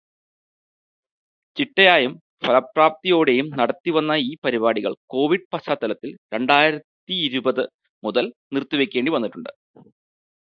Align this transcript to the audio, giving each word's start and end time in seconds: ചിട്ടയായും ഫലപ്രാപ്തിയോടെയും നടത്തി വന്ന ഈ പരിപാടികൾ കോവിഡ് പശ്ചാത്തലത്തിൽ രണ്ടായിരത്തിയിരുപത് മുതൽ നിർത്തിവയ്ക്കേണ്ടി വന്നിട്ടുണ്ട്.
ചിട്ടയായും 1.57 2.13
ഫലപ്രാപ്തിയോടെയും 2.45 3.47
നടത്തി 3.59 3.89
വന്ന 3.89 4.11
ഈ 4.29 4.37
പരിപാടികൾ 4.45 4.93
കോവിഡ് 5.07 5.49
പശ്ചാത്തലത്തിൽ 5.53 6.11
രണ്ടായിരത്തിയിരുപത് 6.33 7.63
മുതൽ 8.03 8.25
നിർത്തിവയ്ക്കേണ്ടി 8.53 9.11
വന്നിട്ടുണ്ട്. 9.11 9.51